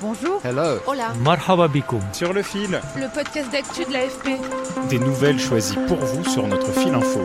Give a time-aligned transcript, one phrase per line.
[0.00, 0.40] Bonjour.
[0.44, 0.78] Hello.
[0.86, 1.12] Hola.
[1.24, 2.00] Marhaba bikoum.
[2.12, 4.38] Sur le fil, Le podcast d'actu de l'AFP.
[4.88, 7.20] des nouvelles choisies pour vous sur notre fil info.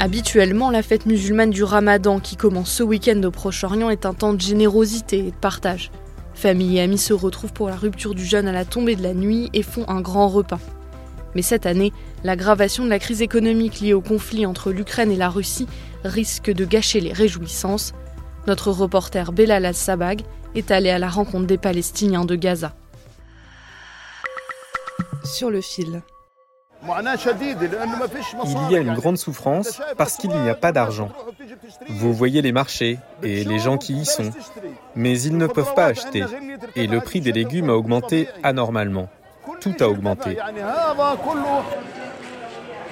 [0.00, 4.32] Habituellement, la fête musulmane du Ramadan qui commence ce week-end au Proche-Orient est un temps
[4.34, 5.90] de générosité et de partage.
[6.34, 9.14] Famille et amis se retrouvent pour la rupture du jeûne à la tombée de la
[9.14, 10.60] nuit et font un grand repas.
[11.34, 11.92] Mais cette année,
[12.24, 15.68] l'aggravation de la crise économique liée au conflit entre l'Ukraine et la Russie
[16.04, 17.92] risque de gâcher les réjouissances.
[18.46, 20.22] Notre reporter Belal Al-Sabag
[20.54, 22.72] est allé à la rencontre des Palestiniens de Gaza.
[25.24, 26.02] Sur le fil.
[26.82, 31.10] Il y a une grande souffrance parce qu'il n'y a pas d'argent.
[31.90, 34.30] Vous voyez les marchés et les gens qui y sont,
[34.94, 36.24] mais ils ne peuvent pas acheter.
[36.76, 39.10] Et le prix des légumes a augmenté anormalement.
[39.60, 40.38] Tout a augmenté.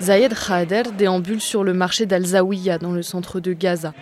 [0.00, 3.92] Zayed Khader déambule sur le marché d'Al-Zawiya dans le centre de Gaza.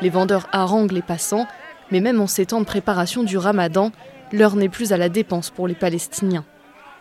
[0.00, 1.46] Les vendeurs haranguent les passants,
[1.90, 3.90] mais même en ces temps de préparation du ramadan,
[4.32, 6.44] l'heure n'est plus à la dépense pour les Palestiniens.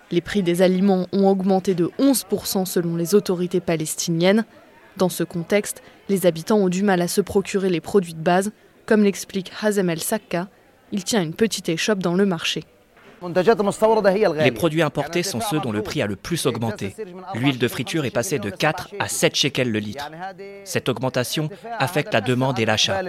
[0.09, 4.45] Les prix des aliments ont augmenté de 11% selon les autorités palestiniennes.
[4.95, 8.51] Dans ce contexte, les habitants ont du mal à se procurer les produits de base,
[8.85, 10.47] comme l'explique Hazem El Sakka.
[10.91, 12.63] Il tient une petite échoppe dans le marché.
[14.39, 16.95] Les produits importés sont ceux dont le prix a le plus augmenté.
[17.33, 20.09] L'huile de friture est passée de 4 à 7 shekels le litre.
[20.63, 23.01] Cette augmentation affecte la demande et l'achat.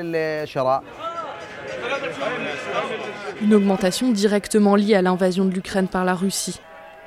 [3.42, 6.60] Une augmentation directement liée à l'invasion de l'Ukraine par la Russie.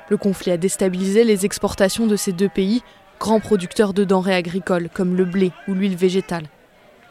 [0.08, 2.82] Le conflit a déstabilisé les exportations de ces deux pays,
[3.18, 6.44] grands producteurs de denrées agricoles comme le blé ou l'huile végétale.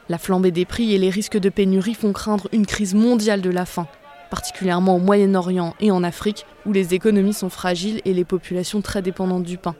[0.09, 3.50] La flambée des prix et les risques de pénurie font craindre une crise mondiale de
[3.50, 3.88] la faim,
[4.31, 9.03] particulièrement au Moyen-Orient et en Afrique, où les économies sont fragiles et les populations très
[9.03, 9.75] dépendantes du pain.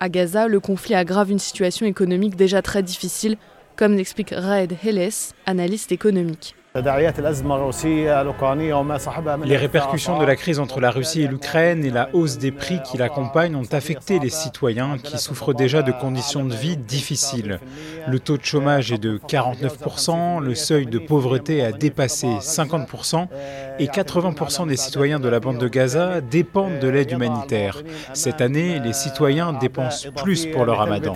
[0.00, 3.38] À Gaza, le conflit aggrave une situation économique déjà très difficile,
[3.76, 5.08] comme l'explique Raed Helles,
[5.46, 6.56] analyste économique.
[9.44, 12.80] Les répercussions de la crise entre la Russie et l'Ukraine et la hausse des prix
[12.82, 17.60] qui l'accompagnent ont affecté les citoyens qui souffrent déjà de conditions de vie difficiles.
[18.08, 23.26] Le taux de chômage est de 49%, le seuil de pauvreté a dépassé 50%
[23.78, 27.82] et 80% des citoyens de la bande de Gaza dépendent de l'aide humanitaire.
[28.14, 31.14] Cette année, les citoyens dépensent plus pour le ramadan.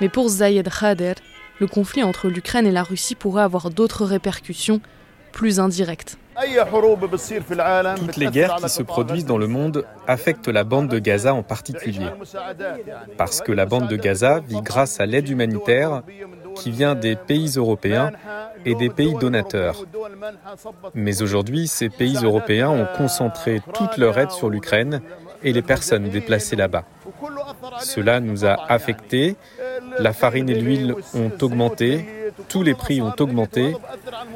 [0.00, 1.14] Mais pour Zayed Khader,
[1.58, 4.80] le conflit entre l'Ukraine et la Russie pourrait avoir d'autres répercussions
[5.32, 6.18] plus indirectes.
[7.96, 11.42] Toutes les guerres qui se produisent dans le monde affectent la bande de Gaza en
[11.42, 12.06] particulier.
[13.18, 16.02] Parce que la bande de Gaza vit grâce à l'aide humanitaire
[16.54, 18.12] qui vient des pays européens
[18.64, 19.84] et des pays donateurs.
[20.94, 25.00] Mais aujourd'hui, ces pays européens ont concentré toute leur aide sur l'Ukraine
[25.42, 26.84] et les personnes déplacées là-bas.
[27.80, 29.36] Cela nous a affectés,
[29.98, 32.06] la farine et l'huile ont augmenté,
[32.48, 33.74] tous les prix ont augmenté,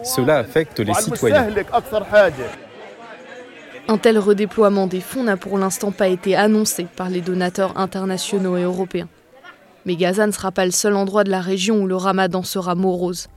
[0.03, 1.49] cela affecte les citoyens.
[3.87, 8.57] Un tel redéploiement des fonds n'a pour l'instant pas été annoncé par les donateurs internationaux
[8.57, 9.09] et européens.
[9.85, 12.75] Mais Gaza ne sera pas le seul endroit de la région où le ramadan sera
[12.75, 13.29] morose.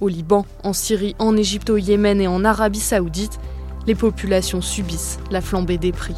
[0.00, 3.38] Au Liban, en Syrie, en Égypte, au Yémen et en Arabie saoudite,
[3.86, 6.16] les populations subissent la flambée des prix.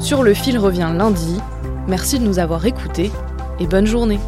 [0.00, 1.38] Sur le fil revient lundi.
[1.86, 3.12] Merci de nous avoir écoutés
[3.58, 4.18] et bonne journée.